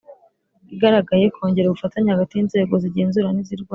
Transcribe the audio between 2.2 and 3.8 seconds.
y’inzego zigenzura n’izirwanya